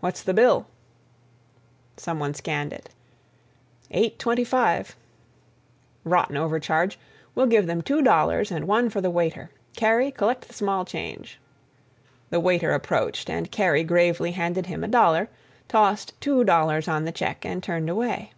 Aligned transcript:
"What's 0.00 0.22
the 0.22 0.34
bill?" 0.34 0.66
Some 1.96 2.20
one 2.20 2.34
scanned 2.34 2.70
it. 2.70 2.90
"Eight 3.90 4.18
twenty 4.18 4.44
five." 4.44 4.94
"Rotten 6.04 6.36
overcharge. 6.36 6.98
We'll 7.34 7.46
give 7.46 7.66
them 7.66 7.80
two 7.80 8.02
dollars 8.02 8.50
and 8.52 8.68
one 8.68 8.90
for 8.90 9.00
the 9.00 9.08
waiter. 9.08 9.48
Kerry, 9.74 10.10
collect 10.10 10.48
the 10.48 10.52
small 10.52 10.84
change." 10.84 11.40
The 12.28 12.40
waiter 12.40 12.72
approached, 12.72 13.30
and 13.30 13.50
Kerry 13.50 13.84
gravely 13.84 14.32
handed 14.32 14.66
him 14.66 14.84
a 14.84 14.88
dollar, 14.88 15.30
tossed 15.66 16.12
two 16.20 16.44
dollars 16.44 16.86
on 16.86 17.06
the 17.06 17.10
check, 17.10 17.46
and 17.46 17.62
turned 17.62 17.88
away. 17.88 18.34